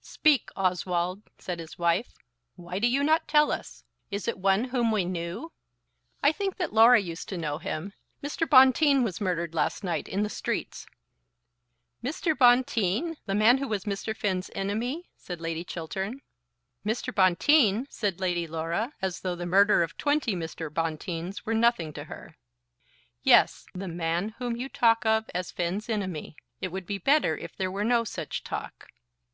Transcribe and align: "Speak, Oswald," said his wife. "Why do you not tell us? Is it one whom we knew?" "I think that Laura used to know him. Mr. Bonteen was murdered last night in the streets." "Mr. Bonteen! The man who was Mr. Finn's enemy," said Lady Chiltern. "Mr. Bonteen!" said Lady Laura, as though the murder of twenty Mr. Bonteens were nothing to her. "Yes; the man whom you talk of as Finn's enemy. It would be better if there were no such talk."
"Speak, 0.00 0.48
Oswald," 0.56 1.24
said 1.36 1.58
his 1.58 1.76
wife. 1.78 2.14
"Why 2.56 2.78
do 2.78 2.86
you 2.88 3.04
not 3.04 3.28
tell 3.28 3.50
us? 3.52 3.84
Is 4.10 4.26
it 4.26 4.38
one 4.38 4.64
whom 4.72 4.90
we 4.90 5.04
knew?" 5.04 5.52
"I 6.22 6.32
think 6.32 6.56
that 6.56 6.72
Laura 6.72 6.98
used 6.98 7.28
to 7.28 7.36
know 7.36 7.58
him. 7.58 7.92
Mr. 8.24 8.48
Bonteen 8.48 9.02
was 9.04 9.20
murdered 9.20 9.54
last 9.54 9.84
night 9.84 10.08
in 10.08 10.22
the 10.22 10.30
streets." 10.30 10.86
"Mr. 12.02 12.34
Bonteen! 12.34 13.18
The 13.26 13.34
man 13.34 13.58
who 13.58 13.68
was 13.68 13.84
Mr. 13.84 14.16
Finn's 14.16 14.48
enemy," 14.54 15.10
said 15.18 15.38
Lady 15.38 15.64
Chiltern. 15.64 16.22
"Mr. 16.86 17.14
Bonteen!" 17.14 17.86
said 17.90 18.20
Lady 18.20 18.46
Laura, 18.46 18.94
as 19.02 19.20
though 19.20 19.36
the 19.36 19.44
murder 19.44 19.82
of 19.82 19.98
twenty 19.98 20.34
Mr. 20.34 20.70
Bonteens 20.72 21.44
were 21.44 21.52
nothing 21.52 21.92
to 21.92 22.04
her. 22.04 22.38
"Yes; 23.22 23.66
the 23.74 23.86
man 23.86 24.30
whom 24.38 24.56
you 24.56 24.70
talk 24.70 25.04
of 25.04 25.28
as 25.34 25.50
Finn's 25.50 25.90
enemy. 25.90 26.36
It 26.62 26.68
would 26.68 26.86
be 26.86 26.96
better 26.96 27.36
if 27.36 27.54
there 27.54 27.70
were 27.70 27.84
no 27.84 28.04
such 28.04 28.42
talk." 28.42 28.88